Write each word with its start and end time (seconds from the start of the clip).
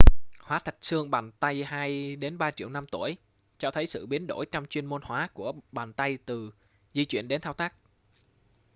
hóa 0.39 0.59
thạch 0.59 0.75
xương 0.81 1.11
bàn 1.11 1.31
tay 1.39 1.63
hai 1.63 2.15
đến 2.15 2.37
ba 2.37 2.51
triệu 2.51 2.69
năm 2.69 2.85
tuổi 2.91 3.17
cho 3.59 3.71
thấy 3.71 3.87
sự 3.87 4.05
biến 4.05 4.27
đổi 4.27 4.45
trong 4.45 4.65
chuyên 4.69 4.85
môn 4.85 5.01
hóa 5.01 5.29
của 5.33 5.53
bàn 5.71 5.93
tay 5.93 6.17
từ 6.25 6.51
di 6.93 7.05
chuyển 7.05 7.27
đến 7.27 7.41
thao 7.41 7.53
tác 7.53 7.73